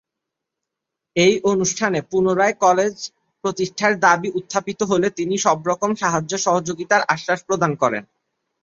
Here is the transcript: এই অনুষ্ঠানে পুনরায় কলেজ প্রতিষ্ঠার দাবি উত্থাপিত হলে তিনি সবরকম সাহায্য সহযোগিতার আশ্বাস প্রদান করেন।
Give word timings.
এই 1.15 1.33
অনুষ্ঠানে 1.43 1.99
পুনরায় 2.11 2.55
কলেজ 2.65 2.95
প্রতিষ্ঠার 3.43 3.93
দাবি 3.99 4.29
উত্থাপিত 4.39 4.79
হলে 4.83 5.07
তিনি 5.09 5.35
সবরকম 5.37 5.91
সাহায্য 5.95 6.31
সহযোগিতার 6.37 7.01
আশ্বাস 7.13 7.39
প্রদান 7.47 7.71
করেন। 7.81 8.03